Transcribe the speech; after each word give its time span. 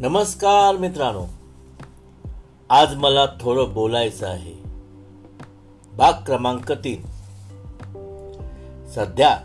नमस्कार 0.00 0.76
मित्रांनो. 0.76 1.26
आज 2.70 2.94
मला 2.94 3.26
थोडं 3.40 3.74
बोलायचं 3.74 4.28
आहे. 4.28 4.54
भाग 5.96 6.12
क्रमांक 6.26 6.72
तीन. 6.72 7.02
सध्या 8.86 9.38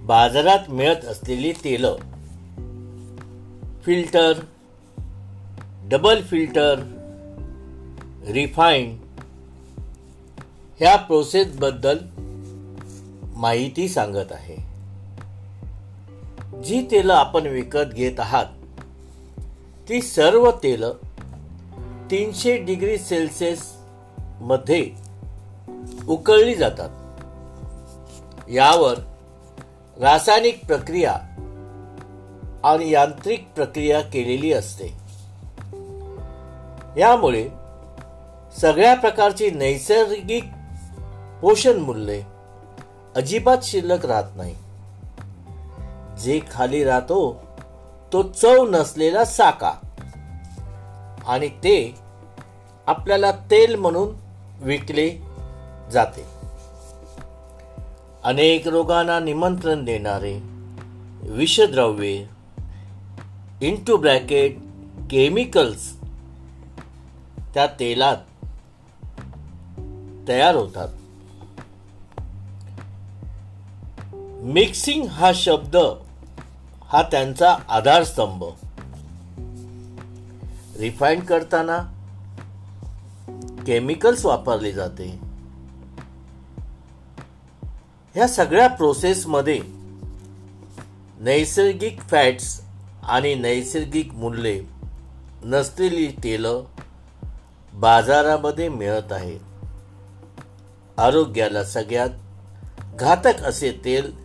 बाजारात 0.00 0.58
मिळत 0.68 1.04
असलेली 1.04 1.52
तेल. 1.52 1.86
फिल्टर 3.82 4.32
डबल 5.82 6.22
फिल्टर 6.22 6.74
रिफाईंड 8.26 8.98
ह्या 10.80 10.96
प्रोसेसबद्दल 10.96 11.98
माहिती 13.36 13.88
सांगत 13.88 14.32
आहे. 14.32 14.56
जी 16.62 16.86
तेल 16.90 17.10
आपण 17.10 17.46
विकत 17.46 17.94
घेत 17.94 18.20
आहात 18.20 18.46
ती 19.88 20.02
सर्व 20.02 20.50
तेल 20.50 20.84
तीनशे 22.10 22.56
डिग्री 22.56 22.98
सेल्सिअसमध्ये 22.98 24.90
उकळली 26.08 26.54
जातात. 26.54 26.88
यावर 28.48 28.94
रासायनिक 30.00 30.66
प्रक्रिया 30.66 31.12
आणि 32.64 32.90
यांत्रिक 32.90 33.48
प्रक्रिया 33.56 34.00
केलेली 34.00 34.52
असते. 34.52 34.86
यामुळे 37.00 37.48
सगळ्या 38.60 38.94
प्रकारची 38.94 39.50
नैसर्गिक 39.50 40.44
पोषण 41.42 41.76
मूल्ये 41.76 42.22
अजिबात 43.16 43.58
शिल्लक 43.62 44.06
राहत 44.06 44.36
नाही. 44.36 44.54
जे 46.22 46.40
खाली 46.50 46.84
राहतो 46.84 47.43
तो 48.14 48.22
चव 48.22 48.66
नसलेला 48.68 49.24
साका. 49.24 49.72
आणि 51.26 51.48
ते 51.48 51.94
आपल्याला 52.86 53.30
तेल 53.30 53.74
म्हणून 53.74 54.14
विकले 54.60 55.22
जाते. 55.92 56.24
अनेक 58.24 58.68
रोगांना 58.68 59.20
निमंत्रण 59.20 59.84
देणारे 59.84 60.40
विषद्रव्ये 61.22 62.26
इंटू 63.60 63.96
ब्रॅकेट 63.96 64.56
केमिकल्स 65.10 65.96
त्या 67.54 67.66
तेलात 67.66 68.16
तयार 70.28 70.54
होतात. 70.54 70.88
मिक्सिंग 74.44 75.06
हा 75.06 75.32
शब्द 75.34 75.76
हा 76.94 77.02
त्यांचा 77.02 77.56
आधारस्तंभ. 77.68 78.44
रिफाईन 80.78 81.20
करताना 81.20 81.78
केमिकल्स 83.66 84.24
वापरले 84.24 84.72
जाते. 84.72 85.18
ह्या 88.14 88.28
सगळ्या 88.28 88.68
प्रोसेसमध्ये 88.68 89.60
नैसर्गिक 91.20 92.00
फॅट्स 92.00 92.60
आणि 93.02 93.34
नैसर्गिक 93.34 94.12
मूल्ये 94.12 94.64
नसलेली 95.44 96.06
तेलं 96.06 96.64
बाजारामध्ये 97.74 98.68
मिळत 98.68 99.12
आहेत. 99.12 99.40
आरोग्याला 100.98 101.64
सगळ्यात 101.64 102.10
घातक 102.94 103.42
असे 103.42 103.80
तेल 103.84 104.23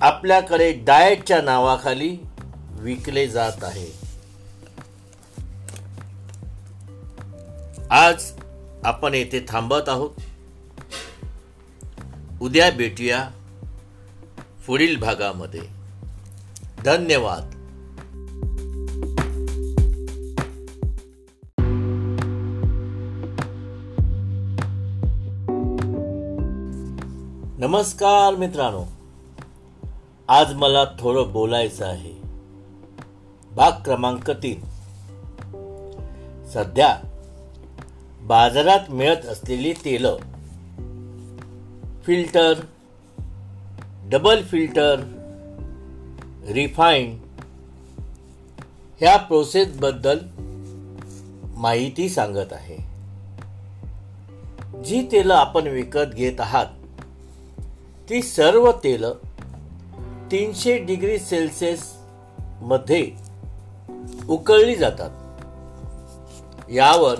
आपल्याकडे 0.00 0.72
डाएटच्या 0.72 1.42
नावाखाली 1.42 2.16
विकले 2.70 3.28
जात 3.28 3.52
आहे. 3.62 3.86
आज 7.90 8.32
आपण 8.84 9.14
येथे 9.14 9.44
थांबत 9.48 9.88
आहोत. 9.88 10.10
उद्या 12.40 12.70
भेटूया 12.70 13.28
पुढील 14.66 15.00
भागामध्ये. 15.00 15.62
धन्यवाद. 16.84 17.50
नमस्कार 27.58 28.34
मित्रांनो. 28.34 28.93
आज 30.28 30.52
मला 30.54 30.84
थोडं 30.84 31.32
बोलायचं 31.32 31.86
आहे. 31.86 32.12
भाग 33.54 33.72
क्रमांक 33.84 34.30
तीन. 34.30 34.60
सध्या 36.48 36.98
बाजारात 38.20 38.90
मिळत 38.90 39.26
असलेली 39.26 39.72
तेल. 39.72 40.06
फिल्टर 42.04 42.54
डबल 44.04 44.42
फिल्टर 44.42 44.96
रिफाईंड 46.48 47.18
ह्या 49.00 49.16
प्रोसेसबद्दल 49.16 50.18
माहिती 51.56 52.08
सांगत 52.08 52.52
आहे. 52.52 52.76
जी 54.82 55.08
तेलं 55.12 55.34
आपण 55.34 55.66
विकत 55.66 56.14
घेत 56.14 56.40
आहात 56.40 56.66
ती 58.10 58.22
सर्व 58.22 58.72
तेलं 58.72 59.14
तीनशे 60.30 60.78
डिग्री 60.78 61.18
सेल्सिअसमध्ये 61.18 63.12
उकळली 64.28 64.76
जातात. 64.76 65.10
यावर 66.70 67.14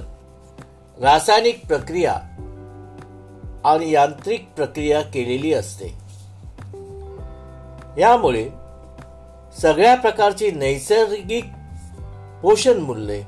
रासायनिक 1.01 1.67
प्रक्रिया 1.67 2.13
आणि 3.65 3.91
यांत्रिक 3.91 4.49
प्रक्रिया 4.57 5.01
केलेली 5.01 5.53
असते. 5.53 5.87
यामुळे 8.01 8.49
सगळ्या 9.61 9.95
प्रकारची 9.95 10.51
नैसर्गिक 10.51 11.45
पोषण 12.43 12.77
मूल्ये 12.77 13.25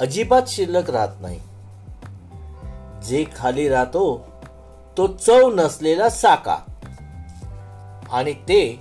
अजिबात 0.00 0.42
शिल्लक 0.46 0.90
राहत 0.90 1.20
नाही. 1.20 1.40
जे 3.04 3.24
खाली 3.36 3.68
राहतो 3.68 4.28
तो 4.96 5.06
चव 5.06 5.54
नसलेला 5.54 6.08
साका. 6.08 6.58
आणि 8.12 8.32
ते 8.32 8.78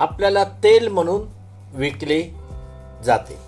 आपल्याला 0.00 0.44
तेल 0.44 0.88
म्हणून 0.88 1.28
विकले 1.72 2.22
जाते. 3.04 3.38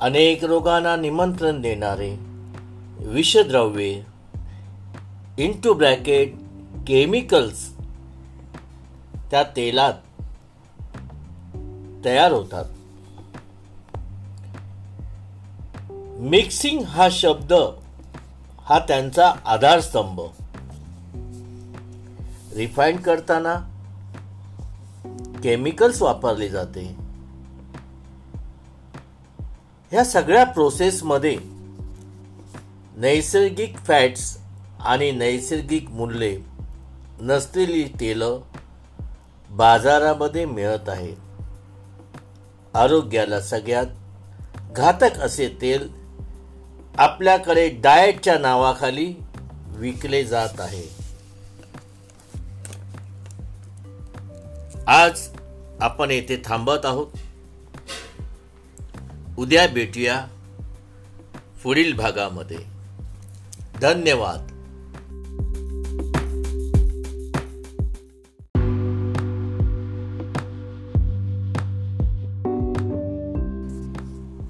अनेक 0.00 0.44
रोगांना 0.44 0.96
निमंत्रण 0.96 1.60
देणारे 1.60 2.16
विषद्रव्ये 2.98 4.02
इंटू 5.38 5.72
ब्रॅकेट 5.72 6.34
केमिकल्स 6.86 7.72
त्या 9.30 9.42
तेलात 9.42 9.92
तयार 12.04 12.32
होतात. 12.32 12.64
मिक्सिंग 16.20 16.82
हा 16.82 17.08
शब्द 17.10 17.52
हा 18.64 18.78
त्यांचा 18.78 19.32
आधारस्तंभ. 19.44 20.20
रिफाईंड 22.56 23.00
करताना 23.00 23.54
केमिकल्स 25.42 26.02
वापरले 26.02 26.48
जाते. 26.48 26.82
ह्या 29.92 30.04
सगळ्या 30.04 30.44
प्रोसेसमध्ये 30.44 31.36
नैसर्गिक 32.96 33.76
फॅट्स 33.78 34.36
आणि 34.80 35.10
नैसर्गिक 35.12 35.90
मूल्ये 35.90 36.36
नसलेली 37.20 37.84
तेलं 38.00 38.40
बाजारामध्ये 39.50 40.44
मिळत 40.44 40.88
आहेत 40.88 41.16
आरोग्याला 42.76 43.40
सगळ्यात 43.40 43.86
घातक 44.76 45.18
असे 45.18 45.48
तेल 45.60 45.88
आपल्याकडे 46.98 47.68
डाएटच्या 47.68 48.38
नावाखाली 48.38 49.12
विकले 49.76 50.24
जात 50.24 50.60
आहे. 50.60 50.99
आज 54.90 55.28
आपण 55.80 56.10
येथे 56.10 56.42
थांबत 56.44 56.84
आहोत. 56.84 57.06
उद्या 59.38 59.68
भेटूया 59.68 60.26
पुढील 61.62 61.96
भागामध्ये. 61.96 62.58
धन्यवाद. 63.82 64.46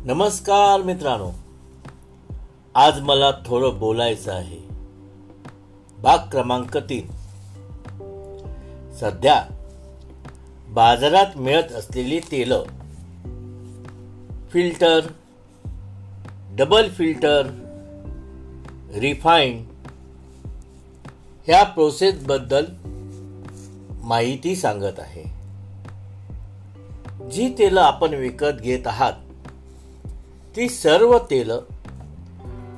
नमस्कार 0.06 0.82
मित्रांनो. 0.82 1.31
आज 2.75 3.00
मला 3.00 3.31
थोडं 3.31 3.78
बोलायचं 3.78 4.32
आहे. 4.32 4.69
भाग 6.02 6.19
क्रमांक 6.31 6.76
तीन. 6.76 7.06
सध्या 8.93 9.59
बाजारात 10.70 11.26
मिळत 11.37 11.72
असलेली 11.72 12.20
तेलं. 12.20 12.64
फिल्टर 14.50 15.00
डबल 16.50 16.88
फिल्टर 16.88 17.46
रिफाईंड 18.94 19.67
ह्या 21.46 21.64
प्रोसेसबद्दल 21.64 22.64
माहिती 24.02 24.56
सांगत 24.56 24.99
आहे. 24.99 25.25
जी 27.31 27.55
तेलं 27.58 27.81
आपण 27.81 28.14
विकत 28.14 28.61
घेत 28.61 28.87
आहात 28.87 29.12
ती 30.56 30.69
सर्व 30.69 31.19
तेलं 31.19 31.61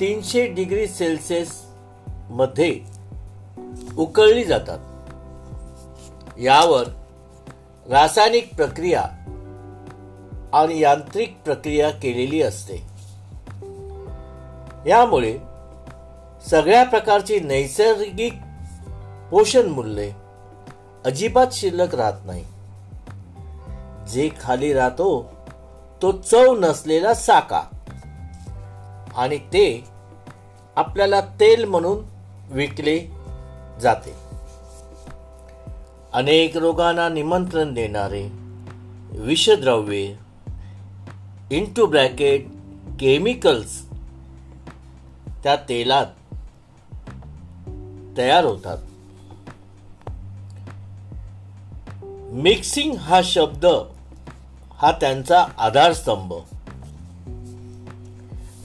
तीनशे 0.00 0.46
डिग्री 0.46 0.86
सेल्सिअसमध्ये 0.86 2.80
उकळली 3.98 4.44
जातात. 4.44 4.78
यावर 6.38 6.84
रासायनिक 7.90 8.54
प्रक्रिया 8.54 9.02
आणि 10.52 10.78
यांत्रिक 10.78 11.36
प्रक्रिया 11.44 11.90
केलेली 11.90 12.42
असते. 12.42 12.76
यामुळे 14.86 15.38
सगळ्या 16.50 16.84
प्रकारची 16.84 17.40
नैसर्गिक 17.40 18.32
पोषण 19.30 19.66
मूल्ये 19.66 20.12
अजिबात 21.04 21.46
शिल्लक 21.52 21.94
राहत 21.94 22.26
नाही. 22.26 22.44
जे 24.12 24.28
खाली 24.40 24.72
राहतो 24.72 25.32
तो 26.02 26.12
चव 26.12 26.54
नसलेला 26.58 27.14
साका 27.14 27.62
आणि 29.16 29.38
ते 29.38 29.84
आपल्याला 30.76 31.20
तेल 31.20 31.64
म्हणून 31.64 32.04
विकले 32.50 32.98
जाते. 33.80 34.21
अनेक 36.12 36.56
रोगांना 36.56 37.08
निमंत्रण 37.08 37.74
देणारे 37.74 38.28
विषद्रव्ये 39.18 40.16
इंटू 41.50 41.86
ब्रॅकेट 41.86 42.46
केमिकल्स 43.00 43.88
त्या 45.44 45.56
तेलात 45.56 46.06
तयार 48.16 48.44
होतात. 48.44 48.78
मिक्सिंग 52.32 52.96
हा 52.96 53.20
शब्द 53.24 53.66
हा 54.74 54.92
त्यांचा 54.92 55.46
आधारस्तंभ. 55.58 56.32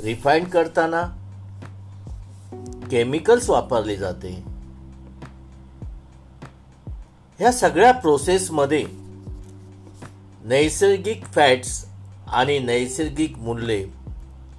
रिफाईंड 0.04 0.48
करताना 0.48 1.02
केमिकल्स 2.92 3.50
वापरले 3.50 3.96
जाते. 3.96 4.47
ह्या 7.40 7.52
सगळ्या 7.52 7.92
प्रोसेसमध्ये 7.92 8.84
नैसर्गिक 10.44 11.26
फॅट्स 11.26 11.86
आणि 12.28 12.60
नैसर्गिक 12.60 13.38
मूल्ये 13.38 13.86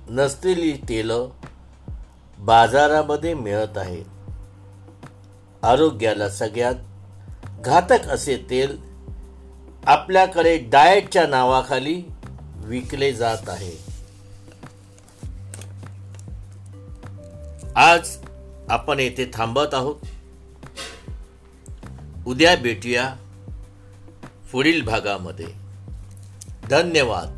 नसलेली 0.08 0.72
तेलं 0.88 1.28
बाजारामध्ये 2.38 3.34
मिळत 3.34 3.78
आहेत 3.78 4.04
आरोग्याला 5.64 6.28
सगळ्यात 6.30 6.74
घातक 7.60 8.06
असे 8.08 8.36
तेल 8.50 8.76
आपल्याकडे 9.86 10.56
डाएटच्या 10.58 11.26
नावाखाली 11.26 12.02
विकले 12.64 13.12
जात 13.12 13.48
आहे. 13.48 13.72
आज 17.76 18.16
आपण 18.70 19.00
येथे 19.00 19.30
थांबत 19.34 19.74
आहोत. 19.74 19.96
उद्या 22.28 22.56
भेटूया 22.56 23.16
पुढील 24.52 24.84
भागामध्ये. 24.84 25.46
धन्यवाद. 26.70 27.37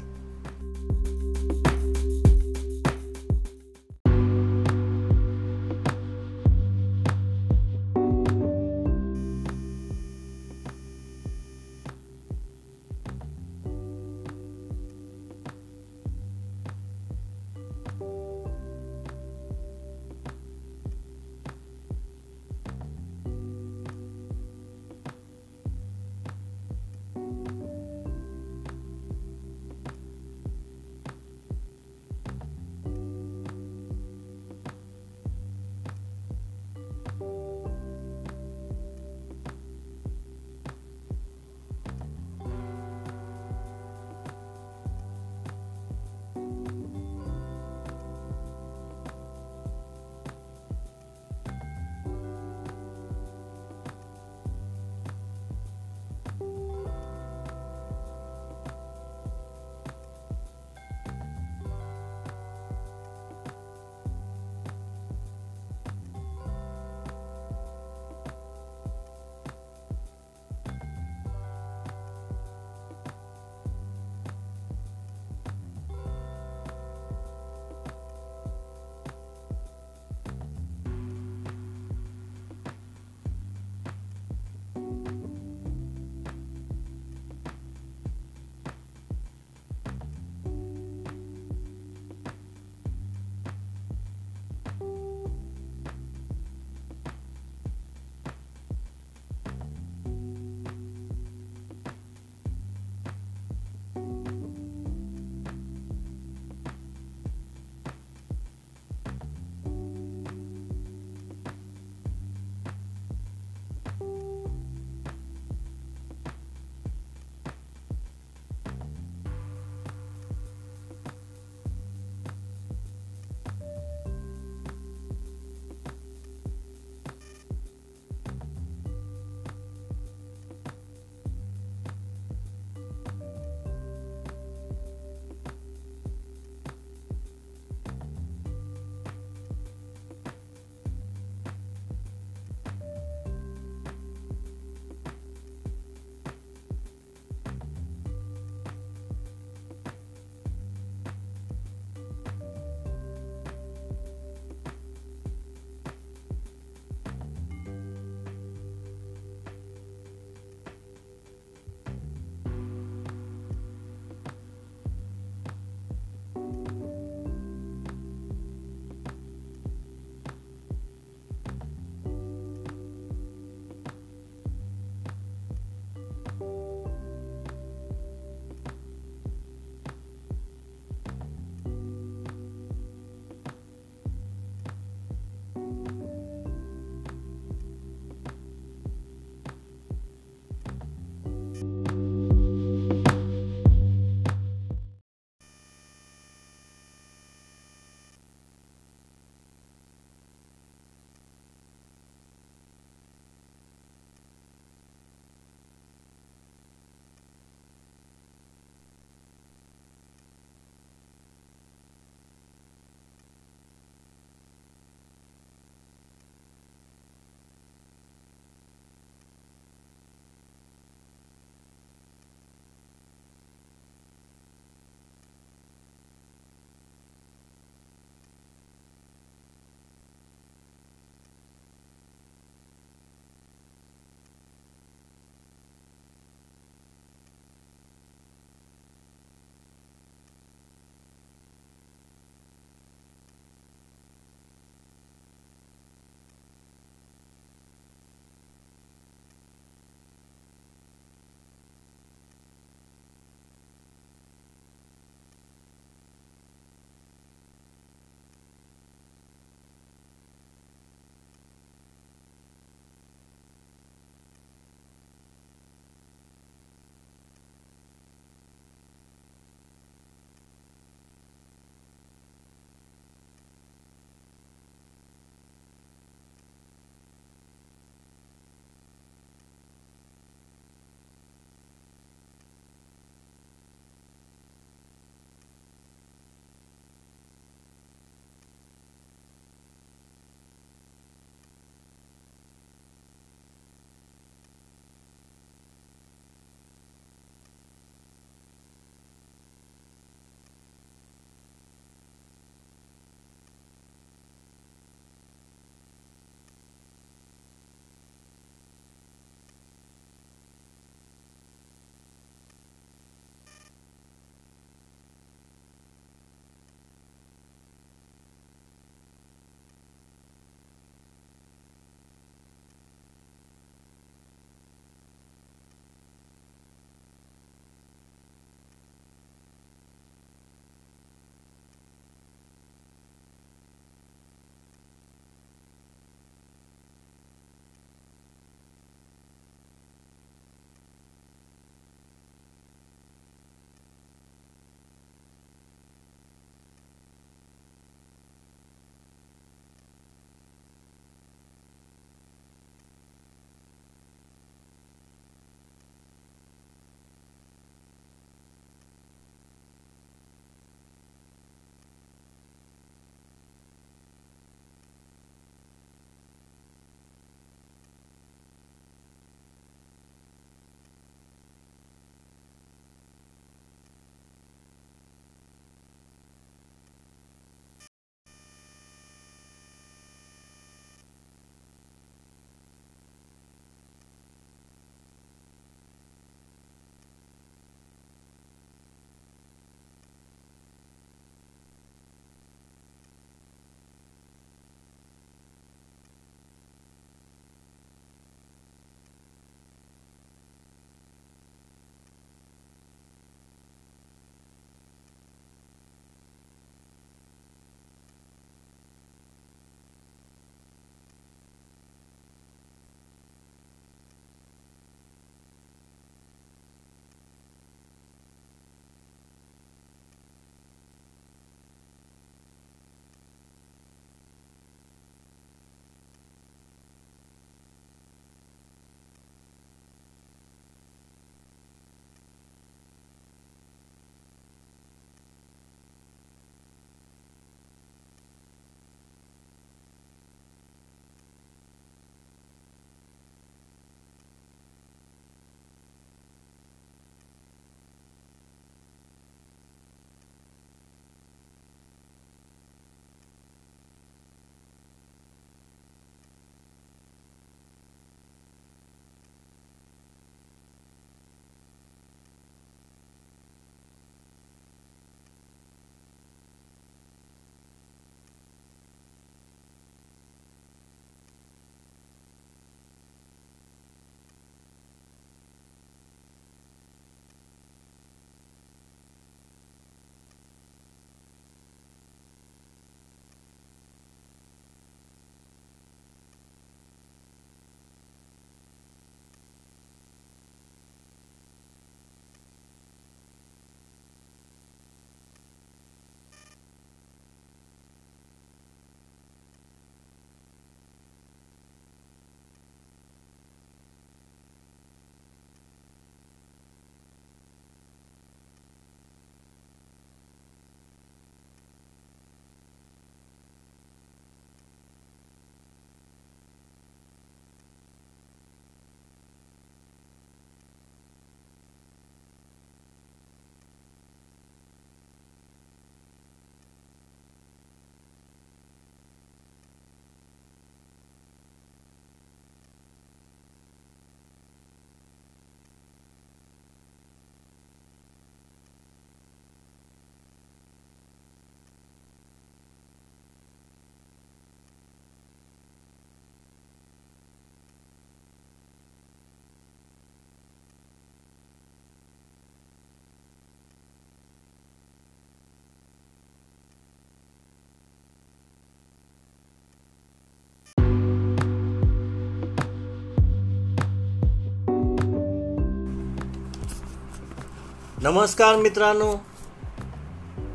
नमस्कार 568.02 568.56
मित्रांनो. 568.56 569.14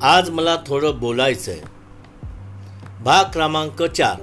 आज 0.02 0.30
मला 0.30 0.56
थोडं 0.68 1.00
बोलायचं 1.00 1.52
आहे 1.52 1.62
भाग 3.04 3.26
क्रमांक 3.34 3.84
चार. 3.84 4.16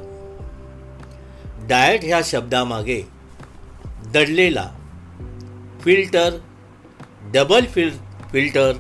डाएट 1.69 2.01
ह्या 2.03 2.21
शब्दामागे 2.25 3.03
दडलेला 4.15 4.69
फिल्टर 5.81 6.39
डबल 7.35 7.67
फिल 7.67 7.91
फिल्टर 8.33 8.73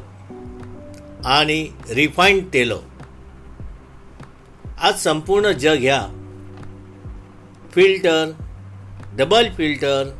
आणि 1.24 1.68
रिफाईंड 1.90 2.46
तेल. 2.54 2.72
आज 4.80 4.98
संपूर्ण 4.98 5.52
जग 5.52 5.76
ह्या 5.78 6.02
फिल्टर 7.72 8.30
डबल 9.12 9.48
फिल्टर 9.56 10.10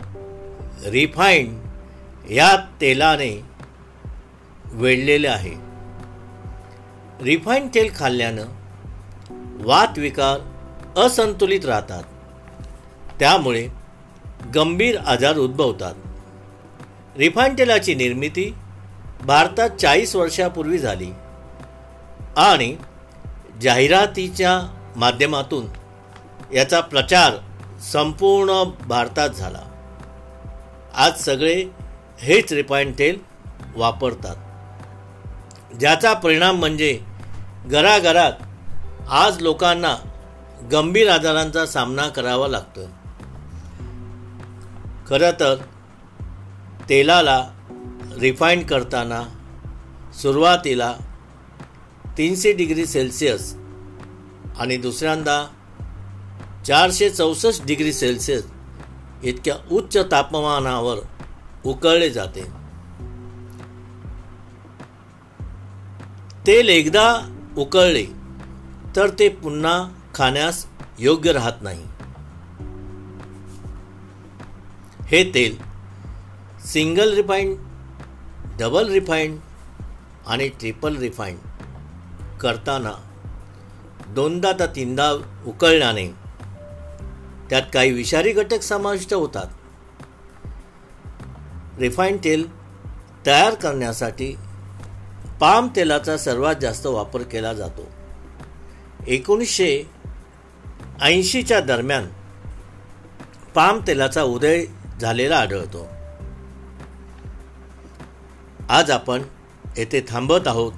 रिफाईंड 0.87 1.59
या 2.31 2.57
तेलाने 2.81 3.51
वेढलेले 4.73 5.28
आहे. 5.28 5.54
रिफाईंड 7.23 7.71
तेल 7.75 7.91
खाल्ल्यानं 7.97 8.45
वातविकार 9.65 10.41
असंतुलित 11.00 11.65
राहतात. 11.65 12.02
त्यामुळे 13.19 13.69
गंभीर 14.54 14.99
आजार 14.99 15.37
उद्भवतात. 15.37 15.95
रिफाईन 17.17 17.54
तेलाची 17.58 17.95
निर्मिती 17.95 18.54
भारतात 19.25 19.71
चाळीस 19.71 20.17
वर्षापूर्वी 20.17 20.78
झाली 20.78 21.11
आणि 22.37 22.76
जाहिरातीच्या 23.63 24.75
माध्यमातून 24.97 25.67
याचा 26.54 26.80
प्रचार 26.80 27.32
संपूर्ण 27.80 28.65
भारतात 28.87 29.30
झाला. 29.30 29.63
आज 30.95 31.21
सगळे 31.21 31.65
हेच 32.19 32.52
रिफाईन 32.52 32.93
तेल 32.99 33.19
वापरतात. 33.76 34.37
ज्याचा 35.80 36.15
परिणाम 36.15 36.56
म्हणजे 36.56 37.00
घराघरात 37.67 38.32
आज 39.08 39.41
लोकांना 39.41 39.97
गंभीर 40.73 41.08
आजारांचा 41.11 41.67
सामना 41.67 42.08
करावा 42.08 42.49
लागतो 42.49 42.87
खरं 45.08 45.30
तर 45.41 45.54
तेलाला 46.89 47.50
रिफाईंड 48.21 48.67
करताना 48.67 49.23
सुरुवातीला 50.23 50.95
तीनशे 52.19 52.52
डिग्री 52.52 52.87
सेल्सिअस 52.87 53.54
आणि 54.58 54.76
दुसऱ्यांदा 54.76 55.47
चारशे 56.67 57.11
चौसष्ट 57.11 57.67
डिग्री 57.67 57.93
सेल्सिअस 57.93 58.43
इतक्या 59.23 59.54
उच्च 59.71 59.97
तापमानावर 60.11 60.99
उकळले 61.65 62.11
जाते. 62.11 62.61
तेल 66.47 66.69
एकदा 66.69 67.05
उकळले 67.57 68.05
तर 68.97 69.11
ते 69.19 69.28
पुन्हा 69.28 69.75
खाण्यास 70.15 70.65
योग्य 70.99 71.33
राहत 71.33 71.63
नाही. 71.63 71.85
हे 75.07 75.23
तेल 75.35 75.57
सिंगल 76.67 77.15
रिफाईंड 77.15 77.57
डबल 78.59 78.91
रिफाईंड 78.93 79.39
आणि 80.26 80.49
ट्रिपल 80.49 80.97
रिफाईंड 80.97 81.39
करताना 82.41 82.93
दोनदा 84.09 84.52
तर 84.61 84.67
तीनदा 84.67 85.11
उकळल्याने 85.47 86.07
त्यात 87.50 87.63
काही 87.75 87.93
विषारी 87.93 88.33
घटक 88.33 88.63
समाविष्ट 88.63 89.15
होतात. 89.15 89.47
रिफाईंड 91.78 92.19
तेल 92.25 92.47
तयार 93.26 93.55
करण्यासाठी 93.55 94.35
पाम 95.43 95.69
तेलाचा 95.76 96.19
सर्वात 96.19 96.55
जास्त 96.61 96.87
वापर 96.87 97.23
केला 97.23 97.52
जातो. 97.52 97.91
एकोणीसशे 99.07 99.83
ऐंशीच्या 101.00 101.61
दरम्यान 101.61 102.09
पाम 103.55 103.81
तेलाचा 103.87 104.23
उदय 104.23 104.65
झालेला 105.00 105.37
आढळतो. 105.37 105.89
आज 108.69 108.91
आपण 108.91 109.23
येथे 109.76 110.05
थांबत 110.09 110.47
आहोत. 110.47 110.73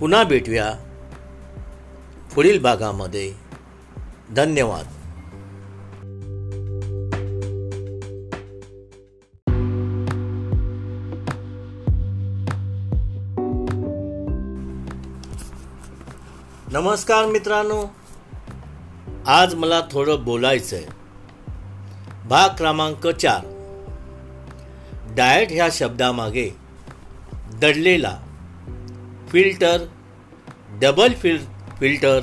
पुन्हा 0.00 0.24
भेटूया 0.24 0.74
पुढील 2.34 2.62
भागामध्ये. 2.62 3.34
धन्यवाद. 4.36 4.86
नमस्कार 16.74 17.26
मित्रांनो. 17.26 17.84
आज 19.26 19.54
मला 19.54 19.80
थोडं 19.90 20.24
बोलायचं 20.24 20.76
आहे 20.76 20.86
भाग 22.28 22.48
क्रमांक 22.58 23.06
चार. 23.06 23.44
डाएट 25.16 25.48
ह्या 25.50 25.68
शब्दामागे 25.72 26.48
दडलेला 27.60 28.16
फिल्टर 29.28 29.84
डबल 30.82 31.12
फिल 31.22 31.38
फिल्टर 31.80 32.20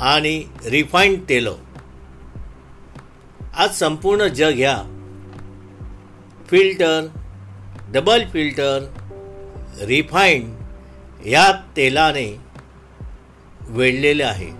आणि 0.00 0.44
रिफाईंड 0.66 1.18
तेलं. 1.28 1.56
आज 3.54 3.78
संपूर्ण 3.78 4.26
जग 4.26 4.52
ह्या 4.54 4.78
फिल्टर 6.50 7.06
डबल 7.88 8.24
फिल्टर 8.32 8.78
रिफाईंड 9.86 10.54
या 11.26 11.52
तेलाने 11.76 12.51
वेढलेले 13.68 14.22
आहे. 14.22 14.50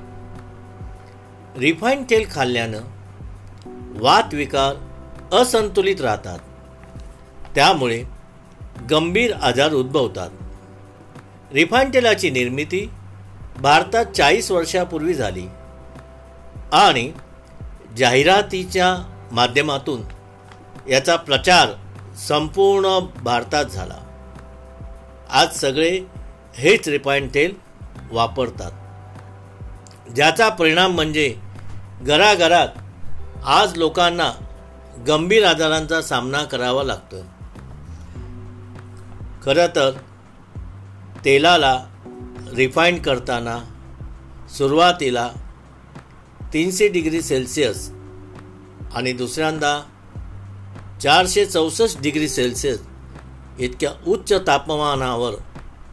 रिफाईंड 1.58 2.04
तेल 2.10 2.26
खाल्ल्यानं 2.30 2.80
वातविकार 4.00 4.74
असंतुलित 5.36 6.00
राहतात. 6.00 6.38
त्यामुळे 7.54 8.04
गंभीर 8.90 9.32
आजार 9.32 9.72
उद्भवतात. 9.72 10.30
रिफाईंड 11.52 11.94
तेलाची 11.94 12.30
निर्मिती 12.30 12.90
भारतात 13.60 14.04
चाळीस 14.04 14.50
वर्षापूर्वी 14.50 15.14
झाली 15.14 15.46
आणि 16.72 17.12
जाहिरातीच्या 17.96 19.18
माध्यमातून 19.32 20.02
याचा 20.90 21.16
प्रचार 21.16 21.68
संपूर्ण 22.16 22.98
भारतात 23.22 23.64
झाला. 23.64 23.98
आज 25.30 25.56
सगळे 25.60 26.00
हेच 26.56 26.88
रिफाईंड 26.88 27.30
तेल 27.34 27.54
वापरतात. 28.12 28.70
ज्याचा 30.16 30.48
परिणाम 30.48 30.92
म्हणजे 30.92 31.34
घराघरात 32.02 32.68
आज 33.44 33.76
लोकांना 33.76 34.32
गंभीर 35.08 35.44
आजारांचा 35.44 36.02
सामना 36.02 36.44
करावा 36.44 36.82
लागतो. 36.82 37.20
खरं 39.44 39.66
तर 39.66 39.90
तेलाला 41.24 41.84
रिफाईंड 42.56 43.02
करताना 43.02 43.58
सुरुवातीला 44.58 45.30
तीनशे 46.52 46.88
डिग्री 46.88 47.22
सेल्सिअस 47.22 47.90
आणि 48.94 49.12
दुसऱ्यांदा 49.12 49.80
चारशे 51.02 51.46
चौसष्ट 51.46 52.02
डिग्री 52.02 52.28
सेल्सिअस 52.28 52.78
इतक्या 53.58 53.90
उच्च 54.06 54.32
तापमानावर 54.46 55.32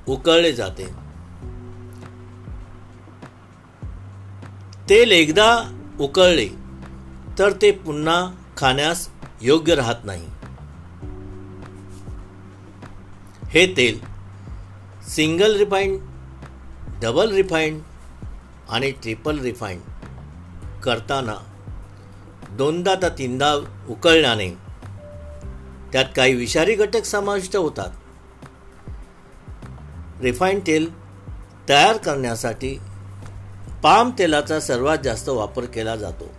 उकळले 0.08 0.52
जाते. 0.52 0.98
तेल 4.89 5.12
एकदा 5.12 5.47
उकळले 5.99 6.47
तर 7.39 7.52
ते 7.62 7.71
पुन्हा 7.71 8.32
खाण्यास 8.58 9.10
योग्य 9.41 9.75
राहत 9.75 9.95
नाही. 10.04 10.25
हे 13.49 13.65
तेल 13.78 13.99
सिंगल 15.10 15.58
रिफाईंड 15.58 15.99
डबल 17.02 17.32
रिफाईंड 17.32 17.82
आणि 18.69 18.91
ट्रिपल 18.91 19.39
रिफाईंड 19.39 19.82
करताना 20.84 21.36
दोनदा 22.52 22.95
तर 22.95 23.10
तीनदा 23.10 23.54
उकळल्याने 23.89 24.49
त्यात 25.93 26.06
काही 26.15 26.36
विषारी 26.36 26.75
घटक 26.75 27.06
समाविष्ट 27.06 27.56
होतात. 27.56 27.89
रिफाईंड 30.21 30.62
तेल 30.67 30.91
तयार 31.69 31.97
करण्यासाठी 31.97 32.78
पाम 33.83 34.11
तेलाचा 34.19 34.59
सर्वात 34.59 34.97
जास्त 35.03 35.29
वापर 35.29 35.65
केला 35.65 35.95
जातो. 35.95 36.33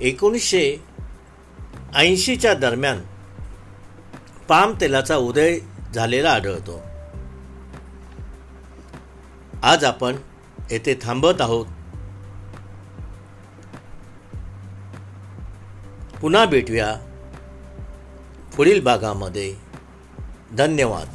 एकोणीसशे 0.00 0.76
ऐंशीच्या 1.94 2.54
दरम्यान 2.54 3.00
पाम 4.48 4.72
तेलाचा 4.80 5.16
उदय 5.16 5.58
झालेला 5.94 6.30
आढळतो. 6.30 6.80
आज 9.62 9.84
आपण 9.84 10.16
येथे 10.70 10.98
थांबत 11.02 11.40
आहोत. 11.40 11.66
पुन्हा 16.20 16.44
भेटूया 16.44 16.96
पुढील 18.56 18.84
भागामध्ये. 18.84 19.56
धन्यवाद. 20.58 21.08